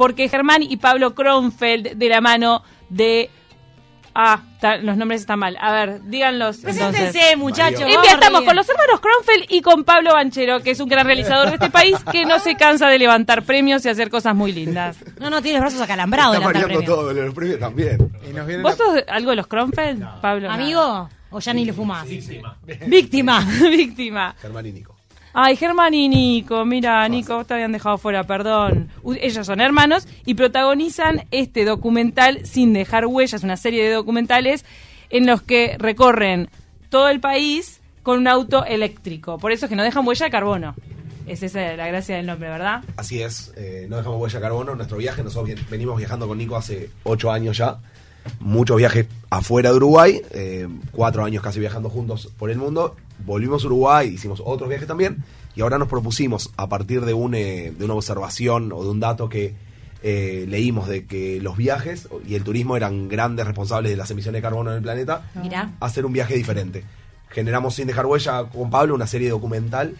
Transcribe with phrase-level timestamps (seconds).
[0.00, 3.28] porque Germán y Pablo Kronfeld, de la mano de
[4.14, 4.40] Ah,
[4.82, 5.58] los nombres están mal.
[5.60, 6.56] A ver, díganlos.
[6.56, 7.82] Preséntense, muchachos.
[7.86, 11.48] Y estamos con los hermanos Kronfeld y con Pablo Banchero, que es un gran realizador
[11.48, 14.96] de este país que no se cansa de levantar premios y hacer cosas muy lindas.
[15.20, 18.10] No, no, tiene los brazos acalambrados Está variando todo, los premios también.
[18.62, 20.50] ¿Vos sos algo de los Kronfeld, Pablo?
[20.50, 21.10] ¿Amigo?
[21.30, 22.08] ¿O ya ni le fumás?
[22.08, 22.56] Víctima.
[22.86, 23.46] Víctima.
[23.70, 24.34] Víctima.
[24.40, 24.99] Germán y Nico.
[25.32, 28.88] Ay, Germán y Nico, mira, Nico, te habían dejado fuera, perdón.
[29.20, 34.64] Ellos son hermanos y protagonizan este documental Sin dejar huellas, una serie de documentales
[35.08, 36.48] en los que recorren
[36.88, 39.38] todo el país con un auto eléctrico.
[39.38, 40.74] Por eso es que no dejan huella de carbono.
[41.26, 42.82] Es esa la gracia del nombre, ¿verdad?
[42.96, 44.74] Así es, eh, no dejamos huella de carbono.
[44.74, 47.78] Nuestro viaje, nosotros venimos viajando con Nico hace ocho años ya.
[48.40, 53.64] Muchos viajes afuera de Uruguay, eh, cuatro años casi viajando juntos por el mundo volvimos
[53.64, 55.24] a Uruguay, hicimos otros viajes también,
[55.54, 59.00] y ahora nos propusimos, a partir de, un, eh, de una observación o de un
[59.00, 59.54] dato que
[60.02, 64.38] eh, leímos de que los viajes y el turismo eran grandes responsables de las emisiones
[64.38, 65.30] de carbono en el planeta,
[65.80, 66.84] hacer un viaje diferente.
[67.28, 69.96] Generamos Sin Dejar Huella con Pablo una serie documental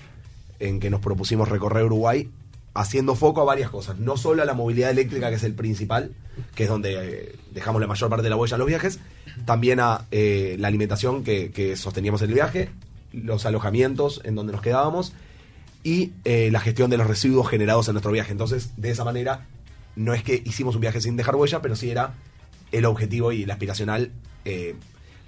[0.58, 2.30] en que nos propusimos recorrer Uruguay
[2.72, 6.12] haciendo foco a varias cosas, no solo a la movilidad eléctrica, que es el principal,
[6.54, 9.00] que es donde eh, dejamos la mayor parte de la huella en los viajes,
[9.44, 12.70] también a la alimentación que, que sosteníamos en el viaje,
[13.12, 15.12] los alojamientos en donde nos quedábamos
[15.82, 18.32] y eh, la gestión de los residuos generados en nuestro viaje.
[18.32, 19.46] Entonces, de esa manera,
[19.96, 22.14] no es que hicimos un viaje sin dejar huella, pero sí era
[22.72, 24.12] el objetivo y el aspiracional
[24.44, 24.76] eh,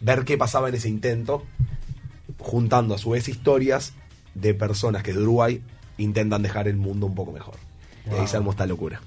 [0.00, 1.44] ver qué pasaba en ese intento,
[2.38, 3.94] juntando a su vez historias
[4.34, 5.62] de personas que de Uruguay
[5.98, 7.56] intentan dejar el mundo un poco mejor.
[8.10, 9.00] Y ahí se armó esta locura.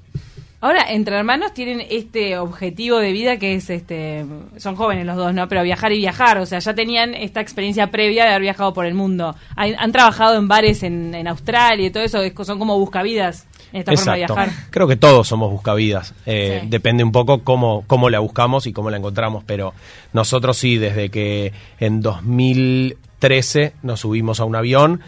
[0.66, 4.26] Ahora, entre hermanos tienen este objetivo de vida que es, este,
[4.58, 5.48] son jóvenes los dos, ¿no?
[5.48, 8.88] Pero viajar y viajar, o sea, ya tenían esta experiencia previa de haber viajado por
[8.88, 9.36] el mundo.
[9.56, 14.14] Han, trabajado en bares en, Australia y todo eso, son como buscavidas en esta forma
[14.14, 14.50] de viajar.
[14.72, 16.16] Creo que todos somos buscavidas.
[16.26, 19.76] Eh, Depende un poco cómo, cómo la buscamos y cómo la encontramos, pero
[20.14, 25.02] nosotros sí, desde que en 2013 nos subimos a un avión,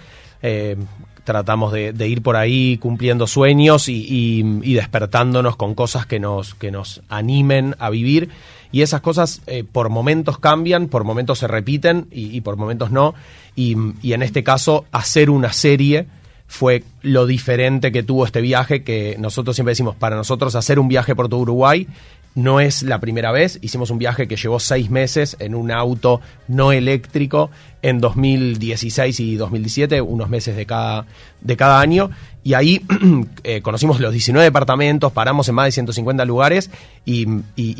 [0.43, 0.75] eh,
[1.27, 7.01] tratamos de, ir por ahí cumpliendo sueños y, despertándonos con cosas que nos, que nos
[7.09, 8.29] animen a vivir.
[8.71, 13.13] Y esas cosas eh, por momentos cambian, por momentos se repiten y, por momentos no.
[13.57, 16.07] Y, y, en este caso, hacer una serie
[16.47, 20.87] fue lo diferente que tuvo este viaje, que nosotros siempre decimos, para nosotros hacer un
[20.87, 21.87] viaje por todo Uruguay
[22.37, 23.57] no es la primera vez.
[23.63, 27.49] Hicimos un viaje que llevó seis meses en un auto no eléctrico
[27.81, 31.07] en 2016 y 2017, unos meses de cada,
[31.41, 32.11] de cada año.
[32.43, 32.85] Y ahí
[33.43, 36.69] eh, conocimos los 19 departamentos, paramos en más de 150 lugares
[37.05, 37.25] y,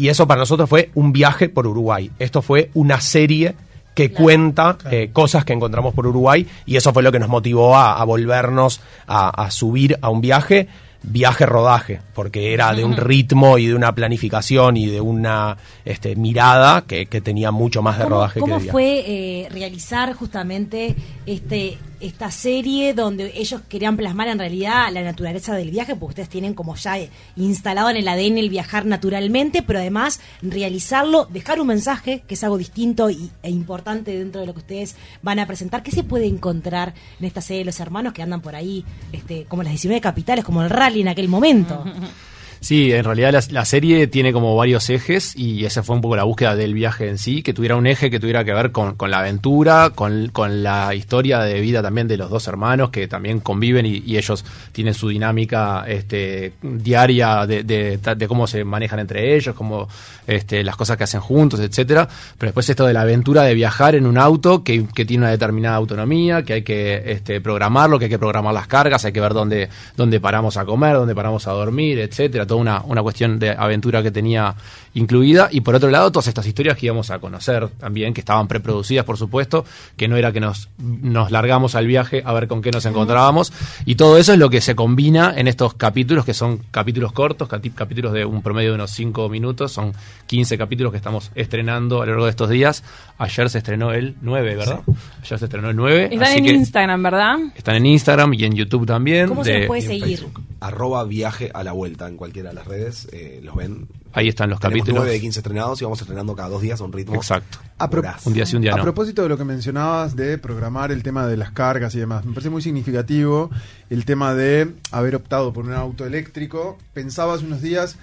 [0.07, 2.09] eso para nosotros fue un viaje por Uruguay.
[2.17, 3.53] Esto fue una serie
[3.93, 7.77] que cuenta eh, cosas que encontramos por Uruguay y eso fue lo que nos motivó
[7.77, 10.67] a, volvernos a subir a un viaje
[11.03, 16.81] viaje-rodaje, porque era de un ritmo y de una planificación y de una este, mirada
[16.81, 22.31] que, tenía mucho más de rodaje ¿cómo que de fue eh, realizar justamente este esta
[22.31, 26.75] serie donde ellos querían plasmar en realidad la naturaleza del viaje, porque ustedes tienen como
[26.75, 26.97] ya
[27.35, 32.43] instalado en el ADN el viajar naturalmente, pero además realizarlo, dejar un mensaje, que es
[32.43, 35.83] algo distinto y, e importante dentro de lo que ustedes van a presentar.
[35.83, 39.45] ¿Qué se puede encontrar en esta serie de los hermanos que andan por ahí, este,
[39.45, 41.83] como las 19 capitales, como el rally en aquel momento?
[42.67, 46.25] Sí, en realidad la, serie tiene como varios ejes y esa fue un poco la
[46.25, 49.19] búsqueda del viaje en sí, que tuviera un eje que tuviera que ver con, la
[49.19, 50.33] aventura, con,
[50.63, 54.93] la historia de vida también de los dos hermanos que también conviven y, ellos tienen
[54.93, 59.87] su dinámica este, diaria de, cómo se manejan entre ellos, cómo
[60.27, 62.05] este, las cosas que hacen juntos, etcétera.
[62.37, 65.77] Pero después esto de la aventura de viajar en un auto que, tiene una determinada
[65.77, 69.33] autonomía, que hay que este, programarlo, que hay que programar las cargas, hay que ver
[69.33, 73.51] dónde, dónde paramos a comer, dónde paramos a dormir, etcétera toda una, una cuestión de
[73.51, 74.55] aventura que tenía
[74.93, 75.49] incluida.
[75.51, 79.05] Y por otro lado, todas estas historias que íbamos a conocer también, que estaban preproducidas,
[79.05, 82.71] por supuesto, que no era que nos, nos largamos al viaje a ver con qué
[82.71, 83.53] nos encontrábamos.
[83.85, 87.47] Y todo eso es lo que se combina en estos capítulos, que son capítulos cortos,
[87.47, 89.93] capítulos de un promedio de unos 5 minutos, son
[90.27, 92.83] 15 capítulos que estamos estrenando a lo largo de estos días.
[93.19, 94.81] Ayer se estrenó el 9, ¿verdad?
[95.23, 96.09] Ayer se estrenó el 9.
[96.11, 97.37] Están en Instagram, ¿verdad?
[97.55, 99.27] Están en Instagram y en YouTube también.
[99.27, 100.27] ¿Cómo se puede seguir?
[100.59, 103.07] Arroba viaje a la vuelta en cualquiera de las redes.
[103.11, 103.87] Eh, los ven.
[104.13, 104.95] Ahí están los capítulos.
[104.95, 107.15] 9 de 15 estrenados y vamos estrenando cada dos días a un ritmo.
[107.15, 107.59] Exacto.
[107.79, 107.89] A
[108.25, 111.27] un día sí, un día A propósito de lo que mencionabas de programar el tema
[111.27, 113.51] de las cargas y demás, me parece muy significativo
[113.91, 116.79] el tema de haber optado por un auto eléctrico.
[116.93, 117.97] Pensaba hace unos días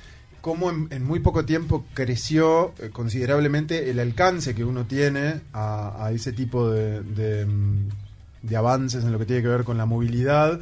[0.44, 6.32] cómo en, muy poco tiempo creció eh, considerablemente el alcance que uno tiene a, ese
[6.32, 7.88] tipo de, mm,
[8.42, 10.60] de, avances en lo que tiene que ver con la movilidad.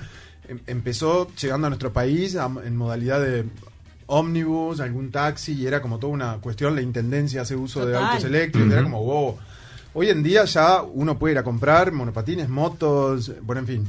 [0.49, 3.45] Em, empezó llegando a nuestro país en modalidad de
[4.07, 8.25] ómnibus, algún taxi, y era como toda una cuestión, la intendencia hace uso de autos
[8.25, 9.39] eléctricos, era como, wow.
[9.95, 13.89] Hoy en día ya uno puede ir a comprar monopatines, motos, bueno, en fin.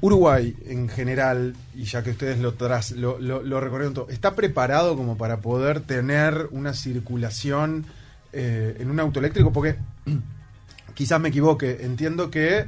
[0.00, 4.34] Uruguay en general, y ya que ustedes lo, tras, lo, lo, lo recorrieron todo, ¿está
[4.34, 7.86] preparado como para poder tener una circulación
[8.32, 9.52] eh, en un auto eléctrico?
[9.52, 9.76] Porque
[10.94, 12.66] quizás me equivoque, entiendo que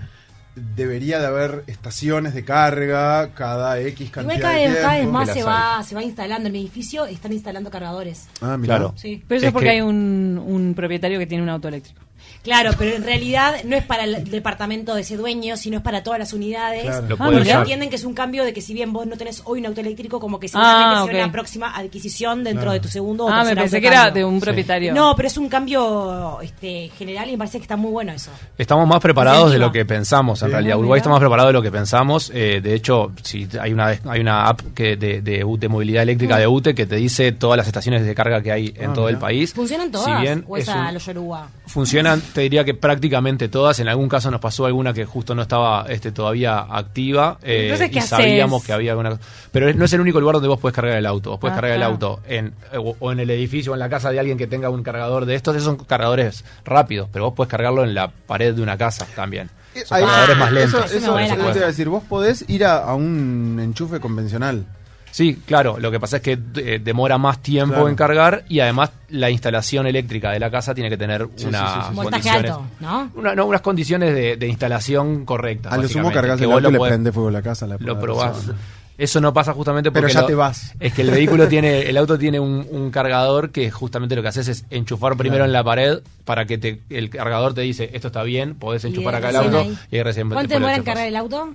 [0.54, 5.12] debería de haber estaciones de carga cada X cantidad cada de vez, cada vez tiempo.
[5.12, 8.28] más se va, se va instalando en mi edificio, están instalando cargadores.
[8.40, 8.76] Ah, mirá.
[8.76, 8.94] Claro.
[8.96, 9.22] Sí.
[9.26, 12.00] Pero eso Es es porque que- hay un, un propietario que tiene un auto eléctrico.
[12.44, 16.02] Claro, pero en realidad no es para el departamento de ese dueño, sino es para
[16.02, 16.82] todas las unidades.
[16.82, 17.06] Claro.
[17.08, 17.60] Lo Ah, Porque usar.
[17.62, 19.80] entienden que es un cambio de que si bien vos no tenés hoy un auto
[19.80, 21.24] eléctrico, como que Ah, seguramente sea ok.
[21.24, 22.72] una próxima adquisición dentro Claro.
[22.74, 24.92] de tu segundo o Ah, me pensé auto que era de un propietario.
[24.94, 28.30] No, pero es un cambio este, general y me parece que está muy bueno eso.
[28.58, 30.74] Estamos más preparados de lo que pensamos, en realidad.
[30.74, 32.30] Ah, Uruguay está más preparado de lo que pensamos.
[32.34, 36.36] Eh, de hecho, si hay una hay una app que de, de, de movilidad eléctrica
[36.36, 39.08] de UTE que te dice todas las estaciones de carga que hay en Ah, todo
[39.08, 39.54] el país.
[39.54, 40.14] ¿Funcionan todas?
[40.16, 41.48] Si bien ¿O es esa un- los Yoruba?
[41.66, 43.78] Funcionan, te diría que prácticamente todas.
[43.80, 47.38] En algún caso nos pasó alguna que justo no estaba este, todavía activa.
[47.42, 48.66] eh, Entonces, ¿qué y sabíamos haces?
[48.66, 49.18] que había alguna
[49.52, 51.30] Pero no es el único lugar donde vos puedes cargar el auto.
[51.30, 53.88] Vos puedes Ah, cargar el auto en, o, o en el edificio o en la
[53.88, 55.54] casa de alguien que tenga un cargador de estos.
[55.56, 59.48] Esos son cargadores rápidos, pero vos puedes cargarlo en la pared de una casa también.
[59.86, 60.84] Son Ahí- cargadores más lentos.
[60.86, 64.64] Eso, Eso eso te iba a decir, vos podés ir a, a un enchufe convencional.
[65.14, 67.88] Sí, claro, lo que pasa es que eh, demora más tiempo Claro.
[67.88, 71.72] en cargar y además la instalación eléctrica de la casa tiene que tener Sí, unas
[71.72, 71.94] sí, sí, sí.
[71.94, 73.10] Voltaje condiciones, alto, ¿no?
[73.14, 75.72] una- no, unas condiciones de, de instalación correctas.
[75.72, 77.64] A lo sumo cargas el auto y le podés- prende fuego a la casa.
[77.68, 78.50] La lo probás.
[78.98, 80.72] Eso no pasa justamente porque Pero ya lo- te vas.
[80.80, 84.28] Es que el vehículo tiene, el auto tiene un, un cargador que justamente lo que
[84.28, 85.46] haces es enchufar primero Claro.
[85.46, 89.14] en la pared para que te, el cargador te dice esto está bien, podés enchufar
[89.14, 89.78] acá el auto ahí.
[89.92, 91.54] y ahí recién ¿Cuánto demora en cargar el auto?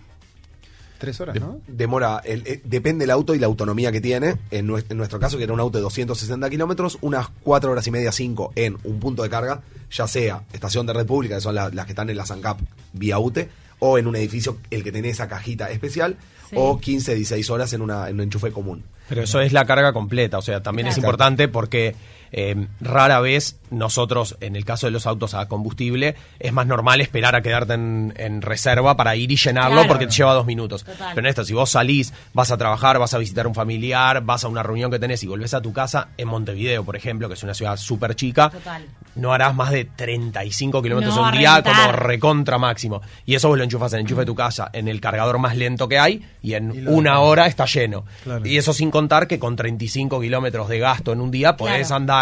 [1.00, 1.60] Tres horas, De- ¿no?
[1.68, 4.36] Demora, el- eh, depende del auto y la autonomía que tiene.
[4.52, 7.88] En, nues- en nuestro caso, que era un auto de 260 kilómetros, unas 4 horas
[7.88, 9.62] y media, 5 en un punto de carga,
[9.92, 12.60] ya sea estación de red pública, que son la- las que están en la SANCAP
[12.94, 13.50] vía UTE,
[13.80, 16.18] o en un edificio, el que tiene esa cajita especial,
[16.50, 16.56] Sí.
[16.58, 18.84] o 15, 16 horas en, una, en un enchufe común.
[19.08, 21.96] Pero eso es la carga completa, o sea, también es importante porque
[22.32, 27.02] eh, rara vez nosotros, en el caso de los autos a combustible, es más normal
[27.02, 29.88] esperar a quedarte en, en reserva para ir y llenarlo Claro.
[29.90, 30.84] porque te lleva dos minutos.
[30.84, 31.12] Total.
[31.14, 34.44] Pero en esto, si vos salís, vas a trabajar, vas a visitar un familiar, vas
[34.44, 37.36] a una reunión que tenés y volvés a tu casa, en Montevideo, por ejemplo, que
[37.36, 38.84] es una ciudad súper chica, Total.
[39.16, 43.02] no harás más de 35 kilómetros No, un día como recontra máximo.
[43.26, 45.56] Y eso vos lo enchufas en el enchufe de tu casa, en el cargador más
[45.56, 48.06] lento que hay, y en Y una hora está lleno.
[48.24, 48.46] Claro.
[48.46, 51.96] Y eso sin contar que con 35 kilómetros de gasto en un día podés Claro.
[51.96, 52.19] andar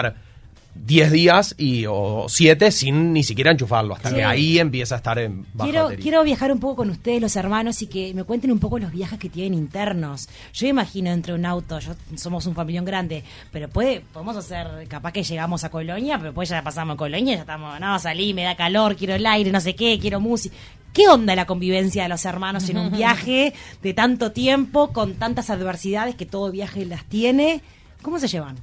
[0.86, 4.16] 10 días y, o 7 sin ni siquiera enchufarlo, hasta Sí.
[4.16, 6.04] que ahí empieza a estar en baja Quiero, batería.
[6.04, 8.92] quiero viajar un poco con ustedes, los hermanos, y que me cuenten un poco los
[8.92, 10.30] viajes que tienen internos.
[10.54, 15.14] Yo imagino entre un auto, yo, somos un familión grande, pero puede, podemos hacer, capaz
[15.14, 18.44] que llegamos a Colonia, pero después ya pasamos a Colonia, ya estamos, no, salí, me
[18.44, 20.56] da calor, quiero el aire, no sé qué, quiero música.
[20.94, 25.50] ¿Qué onda la convivencia de los hermanos en un viaje de tanto tiempo, con tantas
[25.50, 27.62] adversidades que todo viaje las tiene?
[28.04, 28.58] ¿Cómo se llevan?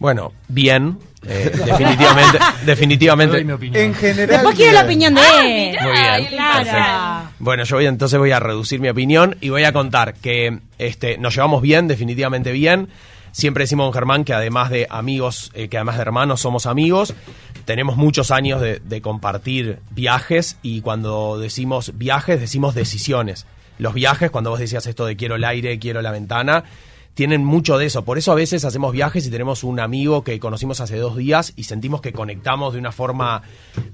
[0.00, 0.98] Bueno, bien,
[1.28, 3.38] eh, definitivamente, definitivamente.
[3.38, 4.28] En general.
[4.28, 5.70] Después quiero la opinión de él.
[5.72, 6.26] mirá, Muy bien.
[6.30, 7.28] Claro.
[7.38, 11.18] Bueno, yo voy entonces voy a reducir mi opinión y voy a contar que este
[11.18, 12.88] nos llevamos bien, definitivamente bien.
[13.32, 17.12] Siempre decimos con Germán que además de amigos, eh, que además de hermanos somos amigos.
[17.66, 23.46] Tenemos muchos años de, de compartir viajes y cuando decimos viajes decimos decisiones.
[23.76, 26.64] Los viajes, cuando vos decías esto de quiero el aire, quiero la ventana,
[27.14, 28.04] tienen mucho de eso.
[28.04, 31.52] Por eso a veces hacemos viajes y tenemos un amigo que conocimos hace dos días
[31.56, 33.42] y sentimos que conectamos de una forma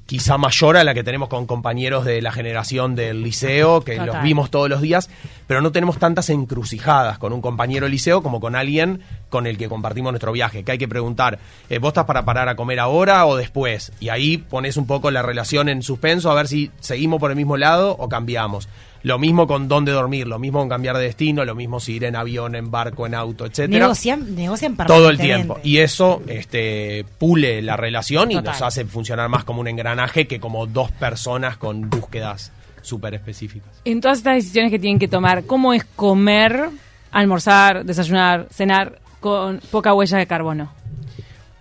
[0.06, 4.06] quizá mayor a la que tenemos con compañeros de la generación del liceo, que Total.
[4.06, 5.10] los vimos todos los días,
[5.46, 9.58] pero no tenemos tantas encrucijadas con un compañero de liceo como con alguien con el
[9.58, 10.62] que compartimos nuestro viaje.
[10.62, 13.92] Que hay que preguntar, eh, ¿vos estás para parar a comer ahora o después?
[13.98, 17.36] Y ahí pones un poco la relación en suspenso a ver si seguimos por el
[17.36, 18.68] mismo lado o cambiamos.
[19.02, 22.04] Lo mismo con dónde dormir, lo mismo con cambiar de destino, lo mismo si ir
[22.04, 23.78] en avión, en barco, en auto, etcétera.
[23.84, 25.58] Negocian, negocian Todo el tiempo.
[25.62, 30.40] Y eso este, pule la relación y nos hace funcionar más como un engranaje que
[30.40, 33.70] como dos personas con búsquedas súper específicas.
[33.84, 36.70] En todas estas decisiones que tienen que tomar, ¿cómo es comer,
[37.10, 40.72] almorzar, desayunar, cenar con poca huella de carbono?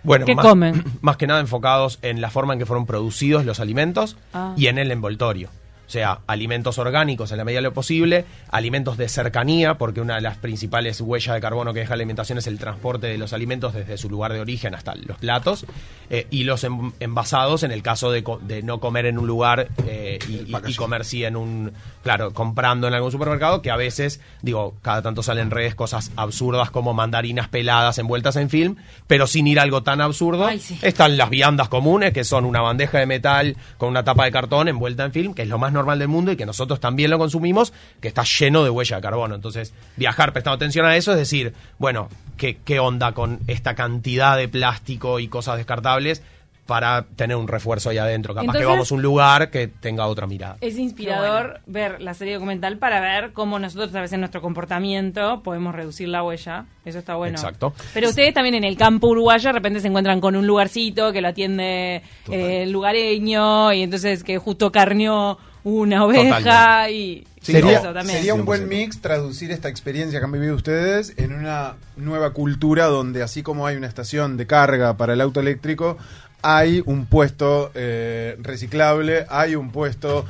[0.02, 0.84] Bueno, ¿Qué más, comen?
[1.00, 4.54] más que nada enfocados en la forma en que fueron producidos los alimentos Ah.
[4.56, 5.50] y en el envoltorio.
[5.86, 10.16] O sea, alimentos orgánicos en la medida de lo posible, alimentos de cercanía, porque una
[10.16, 13.32] de las principales huellas de carbono que deja la alimentación es el transporte de los
[13.32, 15.64] alimentos desde su lugar de origen hasta los platos,
[16.10, 16.66] eh, y los
[17.00, 18.22] envasados en el caso de,
[18.62, 22.94] no comer en un lugar eh, y, y, comer sí en un, claro, comprando en
[22.94, 27.98] algún supermercado, que a veces, digo, cada tanto salen redes cosas absurdas como mandarinas peladas
[27.98, 28.76] envueltas en film,
[29.06, 30.48] pero sin ir a algo tan absurdo.
[30.48, 34.68] Están las viandas comunes, que son una bandeja de metal con una tapa de cartón
[34.68, 37.18] envuelta en film, que es lo más normal del mundo y que nosotros también lo
[37.18, 39.34] consumimos, que está lleno de huella de carbono.
[39.34, 44.36] Entonces, viajar prestando atención a eso es decir, bueno, ¿qué, qué onda con esta cantidad
[44.36, 46.22] de plástico y cosas descartables?
[46.66, 48.34] para tener un refuerzo ahí adentro.
[48.34, 50.56] Capaz que vamos a un lugar que tenga otra mirada.
[50.60, 55.42] Es inspirador ver la serie documental para ver cómo nosotros a veces en nuestro comportamiento
[55.42, 56.66] podemos reducir la huella.
[56.84, 57.36] Eso está bueno.
[57.36, 57.72] Exacto.
[57.94, 61.20] Pero ustedes también en el campo uruguayo de repente se encuentran con un lugarcito que
[61.20, 67.26] lo atiende eh, el lugareño y entonces que justo carneó una oveja y...
[67.42, 72.32] sería, sería un buen mix traducir esta experiencia que han vivido ustedes en una nueva
[72.32, 75.98] cultura donde así como hay una estación de carga para el auto eléctrico,
[76.40, 80.24] hay un puesto eh, reciclable, hay un puesto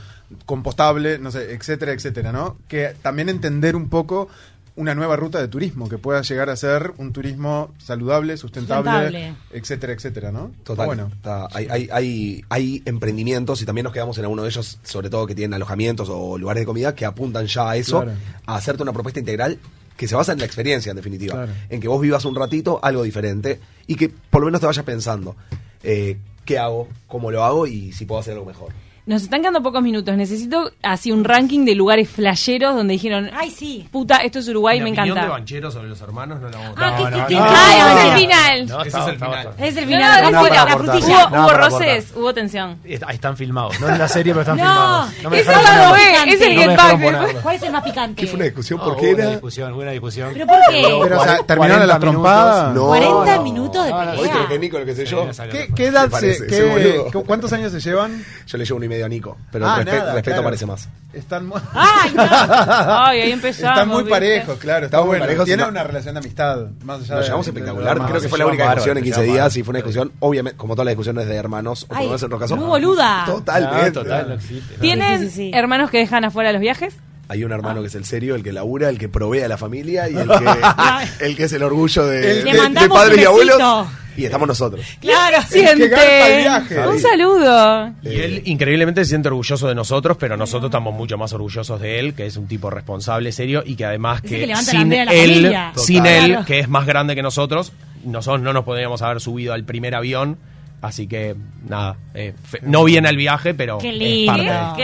[0.47, 2.57] compostable, no sé, etcétera, etcétera, ¿no?
[2.67, 4.31] Que también entender un poco
[4.77, 9.95] una nueva ruta de turismo que pueda llegar a ser un turismo saludable, sustentable, etcétera,
[9.95, 10.53] etcétera, ¿no?
[10.65, 10.87] Total.
[10.87, 11.11] Bueno.
[11.53, 15.27] hay, hay, hay, hay, emprendimientos y también nos quedamos en alguno de ellos, sobre todo
[15.27, 18.05] que tienen alojamientos o lugares de comida, que apuntan ya a eso,
[18.45, 19.59] a hacerte una propuesta integral
[19.97, 21.49] que se basa en la experiencia, en definitiva.
[21.71, 24.85] En que vos vivas un ratito algo diferente y que por lo menos te vayas
[24.85, 25.37] pensando
[25.83, 28.73] eh, qué hago, cómo lo hago y si puedo hacer algo mejor.
[29.07, 30.17] Nos están quedando pocos minutos.
[30.17, 34.81] Necesito así un ranking de lugares flasheros donde dijeron, ay sí, puta, esto es Uruguay,
[34.81, 35.23] me encanta.
[35.23, 38.87] de Banchero sobre los hermanos no la vamos a Ah, no, ¿qué, es el final.
[38.87, 39.55] ese es el final.
[39.59, 40.35] Es el final.
[40.35, 42.81] Hubo, hubo roces, hubo tensión.
[42.85, 43.79] Ahí están filmados.
[43.79, 45.13] No en la serie, pero están filmados.
[45.23, 47.43] No, es B, es el get back.
[47.43, 48.23] ¿Cuál es el más picante?
[48.23, 48.81] ¿Qué fue una discusión?
[48.81, 49.31] ¿Por qué era?
[49.31, 50.31] discusión, buena discusión.
[50.33, 50.83] ¿Pero por qué?
[50.83, 52.77] Pero, o sea, terminaron las trompadas.
[52.77, 54.49] 40 minutos de pelea.
[54.49, 55.29] que Nico, lo que sé yo.
[55.77, 57.07] ¿Qué edad se...
[57.25, 58.25] ¿Cuántos años se llevan?
[58.47, 59.37] Yo le llevo uno y medio a Nico.
[59.53, 59.67] Pero
[60.15, 60.89] respeto parece más.
[61.13, 61.61] Están muy...
[61.73, 63.79] ¡Ay, Ay, ahí empezamos.
[63.79, 64.87] Están muy parejos, claro.
[64.87, 65.25] Está bueno.
[65.25, 66.67] Parejos, Tienen una relación de amistad.
[66.85, 67.99] Más allá Nos llevamos espectacular.
[68.07, 70.75] Creo que fue la única discusión en 15 días y fue una discusión, obviamente, como
[70.75, 72.57] todas las discusiones de hermanos, o Ay, en otro caso.
[72.57, 73.25] Muy boluda.
[73.27, 73.93] Totalmente.
[73.93, 74.39] total,
[74.81, 76.97] ¿Tienen hermanos que dejan afuera los viajes?
[77.29, 79.57] Hay un hermano que es el serio, el que labura, el que provee a la
[79.57, 80.29] familia y el
[81.19, 83.89] que, el que es el orgullo de, de, padres y abuelos.
[84.17, 84.85] Y estamos nosotros.
[85.01, 85.91] Claro, siente.
[86.89, 87.93] Un saludo.
[88.03, 91.99] Y él increíblemente se siente orgulloso de nosotros, pero nosotros estamos mucho más orgullosos de
[91.99, 96.39] él, que es un tipo responsable, serio y que además que, sin él, sin él,
[96.47, 97.73] que es más grande que nosotros,
[98.05, 100.39] nosotros no nos podríamos haber subido al primer avión.
[100.83, 101.35] Así que
[101.67, 104.75] nada, eh, no viene al viaje, pero qué lindo.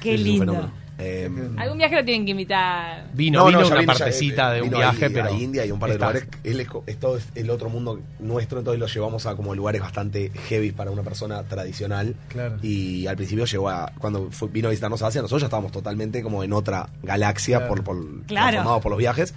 [0.00, 0.70] Qué lindo.
[0.98, 3.06] Eh, Algún viaje lo tienen que invitar.
[3.12, 5.26] Vino, vino una partecita de un viaje, pero.
[5.26, 6.26] A India y un par de lugares.
[6.42, 10.72] Él es, todo el otro mundo nuestro, entonces lo llevamos a como lugares bastante heavy
[10.72, 12.14] para una persona tradicional.
[12.28, 12.56] Claro.
[12.62, 13.92] Y al principio llegó a.
[13.98, 17.84] Cuando vino a visitarnos a Asia, nosotros ya estábamos totalmente como en otra galaxia por,
[17.84, 19.34] por, por los viajes.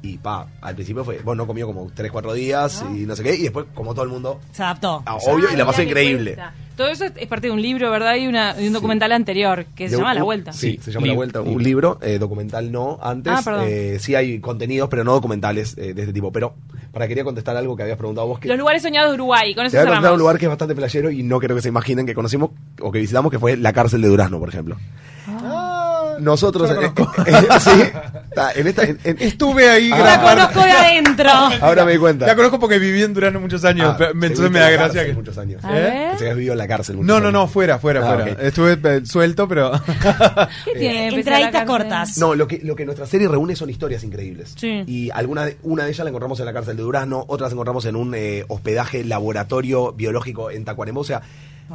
[0.00, 3.24] Y pa, al principio fue, bueno, no comió como 3, 4 días y no sé
[3.24, 4.40] qué, y después, como todo el mundo.
[4.52, 5.02] Se adaptó.
[5.04, 6.38] Ah, obvio, y la pasó increíble.
[6.78, 8.14] Todo eso es parte de un libro, ¿verdad?
[8.14, 10.52] Y, una, un documental anterior que se llama La Vuelta.
[10.52, 13.32] Sí, se llama La Vuelta, un libro, eh, documental no, antes.
[13.44, 16.30] Ah, eh, sí hay contenidos, pero no documentales eh, de este tipo.
[16.30, 16.54] Pero
[16.92, 18.38] para quería contestar algo que habías preguntado vos.
[18.38, 20.44] Que, Los lugares soñados de Uruguay, con eso Te voy a contar un lugar que
[20.44, 23.40] es bastante playero y no creo que se imaginen que conocimos o que visitamos, que
[23.40, 24.76] fue la cárcel de Durazno, por ejemplo.
[25.26, 25.47] Ah
[26.20, 31.30] nosotros en, esta, estuve ahí la conozco de adentro.
[31.60, 32.26] Ahora me di cuenta.
[32.26, 35.36] La conozco porque viví en Durano muchos años ah, entonces me da gracia que muchos
[35.38, 35.62] años.
[35.68, 36.12] ¿Eh?
[36.18, 38.32] que vivido en la cárcel muchos no no no fuera fuera ah, fuera.
[38.42, 39.72] estuve eh, suelto pero
[40.64, 42.18] ¿Qué tiene entraditas cortas.
[42.18, 44.54] No lo que lo que nuestra serie reúne son historias increíbles.
[44.62, 47.96] Y alguna una de ellas la encontramos en la cárcel de Durazno otras encontramos en
[47.96, 51.00] un eh, hospedaje laboratorio biológico en Tacuarembó.
[51.00, 51.22] O sea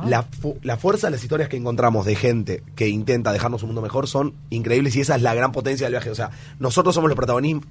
[0.05, 0.25] la,
[0.63, 4.07] la, fuerza de las historias que encontramos de gente que intenta dejarnos un mundo mejor
[4.07, 6.09] son increíbles y esa es la gran potencia del viaje.
[6.09, 7.17] O sea, nosotros somos los,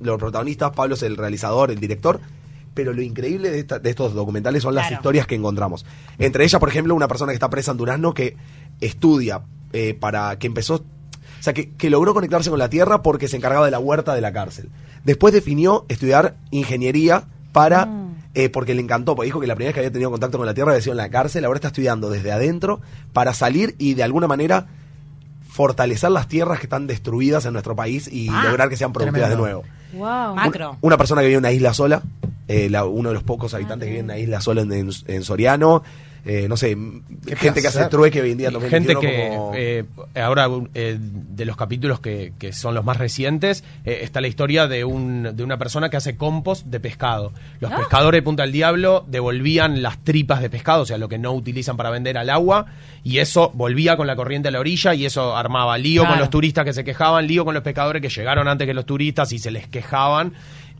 [0.01, 2.21] los protagonistas, Pablo es el realizador, el director,
[2.75, 5.85] pero lo increíble de, estos documentales son las historias que encontramos.
[6.19, 8.37] Entre ellas, por ejemplo, una persona que está presa en Durazno que
[8.81, 10.85] estudia eh, para que empezó
[11.43, 14.21] o sea, que, logró conectarse con la tierra porque se encargaba de la huerta de
[14.21, 14.71] la cárcel.
[15.03, 18.15] Después definió estudiar ingeniería para mm.
[18.35, 20.47] Eh, porque le encantó, porque dijo que la primera vez que había tenido contacto con
[20.47, 22.81] la Tierra había sido en la cárcel, ahora está estudiando desde adentro
[23.13, 24.69] para salir y de alguna manera
[25.51, 29.29] fortalecer las tierras que están destruidas en nuestro país y ah, lograr que sean productivas
[29.29, 29.65] de nuevo.
[29.93, 30.35] Wow.
[30.35, 30.79] Macro.
[30.81, 32.03] Una, persona que vive en una isla sola,
[32.49, 34.91] eh, la- uno de los pocos habitantes que viven ahí en la sola en, en-
[35.07, 35.83] en Soriano.
[36.25, 36.77] Eh, no sé,
[37.37, 39.85] gente que hace trueque hoy en día en gente 2021 que como- eh,
[40.15, 44.69] ahora eh, de los capítulos que, que son los más recientes eh, está la historia
[44.69, 47.77] de un de una persona que hace compost de pescado los Ah.
[47.77, 51.33] pescadores de Punta del Diablo devolvían las tripas de pescado o sea lo que no
[51.33, 52.67] utilizan para vender al agua
[53.03, 56.15] y eso volvía con la corriente a la orilla y eso armaba lío Claro.
[56.15, 58.87] con los turistas que se quejaban lío con los pescadores que llegaron antes que los
[58.87, 60.35] turistas y se les quejaban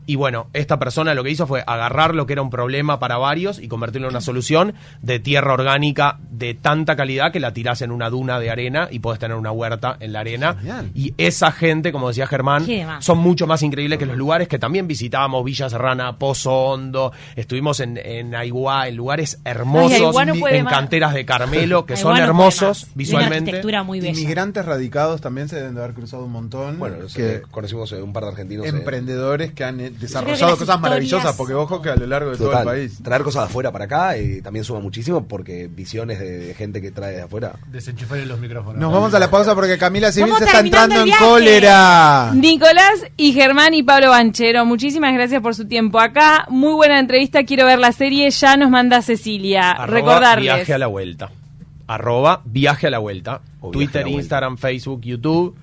[0.05, 3.17] y bueno, esta persona lo que hizo fue agarrar lo que era un problema para
[3.17, 7.81] varios y convertirlo en una solución de tierra orgánica de tanta calidad que la tirás
[7.81, 10.55] en una duna de arena y podés tener una huerta en la arena.
[10.55, 10.89] Genial.
[10.93, 12.65] Y esa gente, como decía Germán,
[12.99, 17.79] son mucho más increíbles que los lugares que también visitábamos, Villa Serrana, Pozo Hondo, estuvimos
[17.79, 20.73] en, en Aiguá, en lugares hermosos, Ay, no en más.
[20.73, 22.77] canteras de Carmelo, que Aiguá son no hermosos más.
[22.79, 23.37] Tiene Una visualmente.
[23.51, 24.11] arquitectura muy bella.
[24.19, 26.79] Inmigrantes radicados también se deben de haber cruzado un montón.
[26.79, 28.65] Bueno, que conocimos eh, un par de argentinos.
[28.65, 32.37] eh, emprendedores que han que desarrollado cosas maravillosas, porque ojo que a lo largo de
[32.37, 32.99] todo el país.
[33.03, 36.81] traer cosas de afuera para acá eh, también suma muchísimo porque visiones de, de gente
[36.81, 37.53] que trae de afuera.
[37.67, 38.79] Desenchufar los micrófonos.
[38.79, 42.31] Nos vamos a la pausa porque Camila Civil se está entrando en cólera.
[42.33, 46.45] Nicolás y Germán y Pablo Banchero, muchísimas gracias por su tiempo acá.
[46.49, 49.71] Muy buena entrevista, quiero ver la serie, ya nos manda Cecilia.
[49.71, 50.55] Arroba Recordarles.
[50.55, 51.31] Viaje a la vuelta.
[51.87, 53.41] Arroba viaje a la vuelta.
[53.59, 54.21] O Twitter, a la Vuelta.
[54.21, 55.55] Instagram, Facebook, YouTube.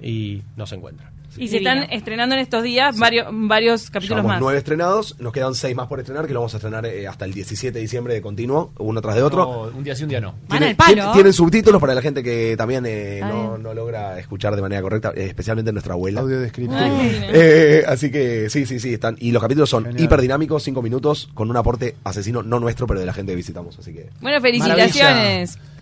[0.00, 1.10] Y nos encuentran.
[1.38, 4.40] Y se están estrenando en estos días varios, varios capítulos Llevamos más.
[4.40, 7.24] nueve estrenados, nos quedan seis más por estrenar, que lo vamos a estrenar eh, hasta
[7.24, 9.38] el 17 de diciembre de continuo, uno tras de otro.
[9.70, 10.32] No, un día sí, un día no.
[10.48, 10.94] Van Tiene- al palo.
[10.94, 14.82] tiene- tienen subtítulos para la gente que también eh, no, no logra escuchar de manera
[14.82, 16.20] correcta, eh, especialmente nuestra abuela.
[16.20, 16.78] Audio descriptivo.
[16.78, 17.26] Divino.
[17.32, 19.16] Eh, así que sí, sí, sí, están.
[19.20, 20.04] Y los capítulos son Genial.
[20.04, 23.78] hiperdinámicos, cinco minutos, con un aporte asesino, no nuestro, pero de la gente que visitamos.
[23.78, 25.58] Así que Bueno, felicitaciones.